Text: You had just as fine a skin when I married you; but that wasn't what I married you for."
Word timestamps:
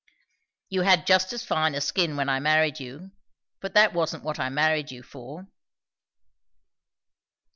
You 0.67 0.81
had 0.81 1.05
just 1.05 1.31
as 1.31 1.45
fine 1.45 1.75
a 1.75 1.79
skin 1.79 2.17
when 2.17 2.27
I 2.27 2.39
married 2.39 2.79
you; 2.79 3.11
but 3.59 3.75
that 3.75 3.93
wasn't 3.93 4.23
what 4.23 4.39
I 4.39 4.49
married 4.49 4.89
you 4.89 5.03
for." 5.03 5.45